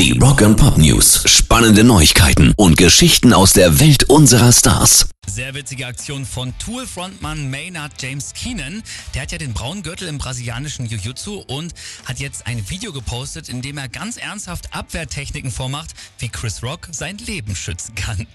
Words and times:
Die 0.00 0.18
Rock 0.18 0.40
and 0.40 0.56
Pop 0.56 0.78
News. 0.78 1.24
Spannende 1.26 1.84
Neuigkeiten 1.84 2.54
und 2.56 2.78
Geschichten 2.78 3.34
aus 3.34 3.52
der 3.52 3.80
Welt 3.80 4.04
unserer 4.04 4.50
Stars. 4.50 5.10
Sehr 5.26 5.52
witzige 5.52 5.86
Aktion 5.86 6.24
von 6.24 6.54
Tool-Frontmann 6.58 7.50
Maynard 7.50 7.92
James 8.00 8.32
Keenan. 8.32 8.82
Der 9.12 9.20
hat 9.20 9.32
ja 9.32 9.36
den 9.36 9.52
braunen 9.52 9.82
Gürtel 9.82 10.08
im 10.08 10.16
brasilianischen 10.16 10.86
Jiu-Jitsu 10.86 11.44
und 11.46 11.74
hat 12.06 12.18
jetzt 12.18 12.46
ein 12.46 12.70
Video 12.70 12.94
gepostet, 12.94 13.50
in 13.50 13.60
dem 13.60 13.76
er 13.76 13.90
ganz 13.90 14.16
ernsthaft 14.16 14.74
Abwehrtechniken 14.74 15.50
vormacht, 15.50 15.90
wie 16.18 16.30
Chris 16.30 16.62
Rock 16.62 16.88
sein 16.92 17.18
Leben 17.18 17.54
schützen 17.54 17.94
kann. 17.94 18.26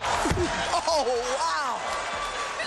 Oh, 0.72 1.04
wow. 1.08 1.80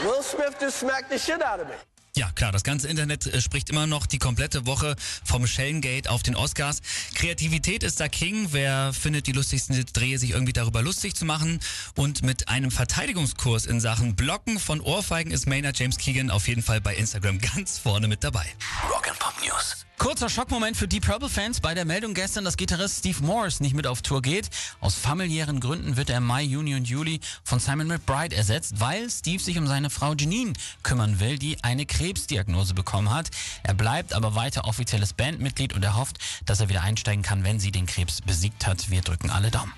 Will 0.02 0.24
Smith 0.24 0.56
just 0.60 0.80
smacked 0.80 1.08
the 1.08 1.18
shit 1.20 1.40
out 1.40 1.60
of 1.60 1.68
me. 1.68 1.74
Ja, 2.16 2.30
klar, 2.32 2.52
das 2.52 2.64
ganze 2.64 2.88
Internet 2.88 3.26
äh, 3.26 3.40
spricht 3.40 3.70
immer 3.70 3.86
noch 3.86 4.06
die 4.06 4.18
komplette 4.18 4.66
Woche 4.66 4.96
vom 5.24 5.46
Schellengate 5.46 6.10
auf 6.10 6.22
den 6.22 6.34
Oscars. 6.34 6.80
Kreativität 7.14 7.82
ist 7.82 8.00
da 8.00 8.08
King. 8.08 8.48
Wer 8.50 8.92
findet 8.92 9.26
die 9.26 9.32
lustigsten 9.32 9.84
Drehe, 9.92 10.18
sich 10.18 10.30
irgendwie 10.30 10.52
darüber 10.52 10.82
lustig 10.82 11.14
zu 11.14 11.24
machen? 11.24 11.60
Und 11.96 12.22
mit 12.22 12.48
einem 12.48 12.70
Verteidigungskurs 12.70 13.66
in 13.66 13.80
Sachen 13.80 14.16
Blocken 14.16 14.58
von 14.58 14.80
Ohrfeigen 14.80 15.32
ist 15.32 15.46
Maynard 15.46 15.78
James 15.78 15.98
Keegan 15.98 16.30
auf 16.30 16.48
jeden 16.48 16.62
Fall 16.62 16.80
bei 16.80 16.96
Instagram 16.96 17.38
ganz 17.54 17.78
vorne 17.78 18.08
mit 18.08 18.24
dabei. 18.24 18.46
Rock 18.90 19.08
and 19.08 19.18
Pop 19.18 19.34
News. 19.44 19.87
Kurzer 19.98 20.28
Schockmoment 20.28 20.76
für 20.76 20.86
Deep 20.86 21.06
Purple-Fans 21.06 21.60
bei 21.60 21.74
der 21.74 21.84
Meldung 21.84 22.14
gestern, 22.14 22.44
dass 22.44 22.56
Gitarrist 22.56 23.00
Steve 23.00 23.20
Morris 23.24 23.58
nicht 23.58 23.74
mit 23.74 23.84
auf 23.84 24.00
Tour 24.00 24.22
geht. 24.22 24.48
Aus 24.80 24.94
familiären 24.94 25.58
Gründen 25.58 25.96
wird 25.96 26.08
er 26.08 26.18
im 26.18 26.24
Mai, 26.24 26.44
Juni 26.44 26.76
und 26.76 26.88
Juli 26.88 27.18
von 27.42 27.58
Simon 27.58 27.88
McBride 27.88 28.34
ersetzt, 28.34 28.78
weil 28.78 29.10
Steve 29.10 29.42
sich 29.42 29.58
um 29.58 29.66
seine 29.66 29.90
Frau 29.90 30.14
Janine 30.14 30.52
kümmern 30.84 31.18
will, 31.18 31.36
die 31.36 31.62
eine 31.64 31.84
Krebsdiagnose 31.84 32.74
bekommen 32.74 33.10
hat. 33.10 33.30
Er 33.64 33.74
bleibt 33.74 34.12
aber 34.12 34.36
weiter 34.36 34.66
offizielles 34.66 35.14
Bandmitglied 35.14 35.74
und 35.74 35.82
er 35.82 35.96
hofft, 35.96 36.18
dass 36.46 36.60
er 36.60 36.68
wieder 36.68 36.82
einsteigen 36.82 37.24
kann, 37.24 37.42
wenn 37.42 37.58
sie 37.58 37.72
den 37.72 37.86
Krebs 37.86 38.20
besiegt 38.20 38.68
hat. 38.68 38.90
Wir 38.90 39.00
drücken 39.00 39.30
alle 39.30 39.50
Daumen. 39.50 39.72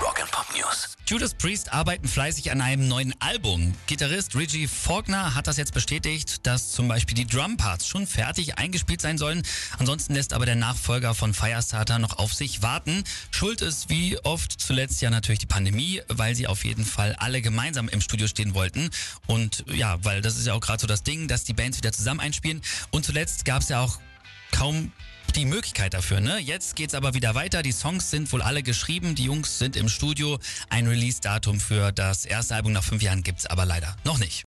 Rock 0.00 0.20
and 0.20 0.30
Pop 0.30 0.46
News. 0.56 0.94
Judas 1.06 1.34
Priest 1.34 1.70
arbeiten 1.70 2.08
fleißig 2.08 2.50
an 2.50 2.62
einem 2.62 2.88
neuen 2.88 3.14
Album. 3.20 3.74
Gitarrist 3.86 4.34
Reggie 4.34 4.66
Faulkner 4.66 5.34
hat 5.34 5.46
das 5.46 5.58
jetzt 5.58 5.74
bestätigt, 5.74 6.46
dass 6.46 6.72
zum 6.72 6.88
Beispiel 6.88 7.14
die 7.14 7.26
Drumparts 7.26 7.86
schon 7.86 8.06
fertig 8.06 8.56
eingespielt 8.56 9.02
sein 9.02 9.18
sollen. 9.18 9.42
Ansonsten 9.78 10.14
lässt 10.14 10.32
aber 10.32 10.46
der 10.46 10.54
Nachfolger 10.54 11.14
von 11.14 11.34
Firestarter 11.34 11.98
noch 11.98 12.18
auf 12.18 12.34
sich 12.34 12.62
warten. 12.62 13.04
Schuld 13.30 13.62
ist 13.62 13.90
wie 13.90 14.18
oft 14.18 14.52
zuletzt 14.60 15.00
ja 15.02 15.10
natürlich 15.10 15.38
die 15.38 15.46
Pandemie, 15.46 16.02
weil 16.08 16.34
sie 16.34 16.46
auf 16.46 16.64
jeden 16.64 16.84
Fall 16.84 17.14
alle 17.18 17.42
gemeinsam 17.42 17.88
im 17.88 18.00
Studio 18.00 18.26
stehen 18.26 18.54
wollten. 18.54 18.90
Und 19.26 19.64
ja, 19.72 20.02
weil 20.04 20.20
das 20.22 20.36
ist 20.36 20.46
ja 20.46 20.54
auch 20.54 20.60
gerade 20.60 20.80
so 20.80 20.86
das 20.86 21.02
Ding, 21.02 21.28
dass 21.28 21.44
die 21.44 21.54
Bands 21.54 21.78
wieder 21.78 21.92
zusammen 21.92 22.20
einspielen. 22.20 22.62
Und 22.90 23.04
zuletzt 23.04 23.44
gab 23.44 23.62
es 23.62 23.68
ja 23.68 23.80
auch 23.80 23.98
kaum 24.52 24.92
die 25.34 25.44
Möglichkeit 25.46 25.94
dafür. 25.94 26.20
Ne? 26.20 26.38
Jetzt 26.38 26.76
geht's 26.76 26.94
aber 26.94 27.14
wieder 27.14 27.34
weiter. 27.34 27.62
Die 27.62 27.72
Songs 27.72 28.10
sind 28.10 28.30
wohl 28.32 28.42
alle 28.42 28.62
geschrieben. 28.62 29.14
Die 29.14 29.24
Jungs 29.24 29.58
sind 29.58 29.76
im 29.76 29.88
Studio. 29.88 30.38
Ein 30.68 30.86
Release-Datum 30.86 31.60
für 31.60 31.92
das 31.92 32.24
erste 32.24 32.54
Album 32.54 32.72
nach 32.72 32.84
fünf 32.84 33.02
Jahren 33.02 33.22
gibt's 33.22 33.46
aber 33.46 33.64
leider 33.64 33.96
noch 34.04 34.18
nicht. 34.18 34.42